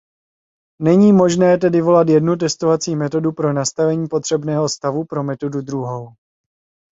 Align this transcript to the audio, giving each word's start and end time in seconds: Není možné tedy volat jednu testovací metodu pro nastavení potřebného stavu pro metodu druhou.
Není 0.81 1.13
možné 1.13 1.57
tedy 1.57 1.81
volat 1.81 2.09
jednu 2.09 2.35
testovací 2.35 2.95
metodu 2.95 3.31
pro 3.31 3.53
nastavení 3.53 4.07
potřebného 4.07 4.69
stavu 4.69 5.03
pro 5.03 5.23
metodu 5.23 5.61
druhou. 5.61 6.09